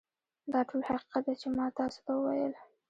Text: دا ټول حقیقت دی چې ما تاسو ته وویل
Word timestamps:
دا 0.51 0.59
ټول 0.69 0.81
حقیقت 0.89 1.21
دی 1.27 1.35
چې 1.41 1.47
ما 1.57 1.65
تاسو 1.77 1.99
ته 2.07 2.11
وویل 2.15 2.53